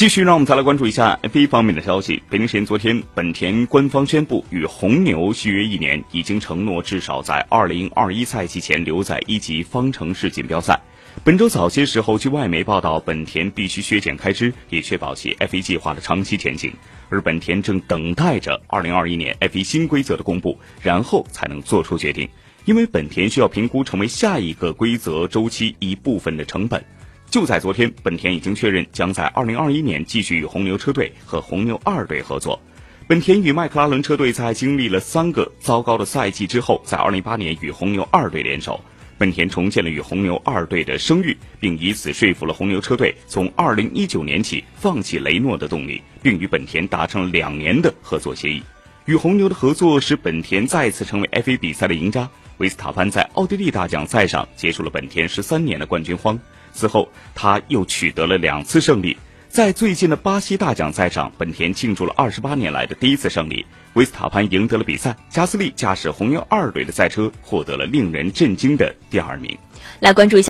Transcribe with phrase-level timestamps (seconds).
[0.00, 2.22] 继续，让我们再来关注一下 F1 方面的消息。
[2.30, 10.80] 北京时间昨天，本田官方宣布与红牛续约一年，已经承诺至少在2021赛季前留在一级方程式锦标赛。
[11.22, 16.72] 本周早些时候，据外媒报道，本田必须削减开支，以确保其 F1 计划的长期前景。
[17.10, 22.26] 而本田正等待着2021年 F1 新规则的公布，然后才能做出决定，
[22.64, 26.82] 因为本田需要评估成为下一个规则周期一部分的成本。
[27.30, 32.60] 就在昨天，本田已经确认将在2021年继续与红牛车队和红牛二队合作。
[33.06, 38.80] 本田与迈克拉伦车队在经历了三个糟糕的赛季之后，在2018年与红牛二队联手，
[39.16, 48.60] 本田重建了与红牛二队的声誉，并以此说服了红牛车队从2019年起放弃雷诺的动力，并与本田达成了两年的合作协议。
[49.04, 52.28] 与红牛的合作使本田再次成为 F1 比赛的赢家。
[52.58, 56.38] 维斯塔潘在奥地利大奖赛上结束了本田十三年的冠军荒。
[56.72, 59.16] 此后，他又取得了两次胜利。
[59.48, 63.66] 在最近的巴西大奖赛上，本田庆祝了二十八年来的第一次胜利。
[63.94, 69.58] 维斯塔潘赢得了比赛，加斯利驾驶红牛二队的赛车获得了令人震惊的第二名。
[69.98, 70.38] 来关注一下。